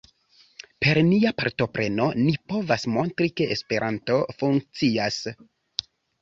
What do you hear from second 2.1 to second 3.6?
ni povas montri ke